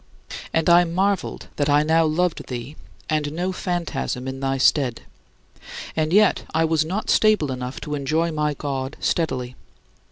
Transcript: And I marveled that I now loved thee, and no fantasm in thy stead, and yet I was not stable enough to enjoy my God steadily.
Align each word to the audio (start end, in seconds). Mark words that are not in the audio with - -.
And 0.51 0.67
I 0.67 0.83
marveled 0.83 1.45
that 1.57 1.69
I 1.69 1.83
now 1.83 2.05
loved 2.05 2.47
thee, 2.47 2.75
and 3.07 3.31
no 3.31 3.51
fantasm 3.51 4.27
in 4.27 4.39
thy 4.39 4.57
stead, 4.57 5.01
and 5.95 6.11
yet 6.11 6.41
I 6.55 6.65
was 6.65 6.83
not 6.83 7.11
stable 7.11 7.51
enough 7.51 7.79
to 7.81 7.93
enjoy 7.93 8.31
my 8.31 8.55
God 8.55 8.97
steadily. 8.99 9.55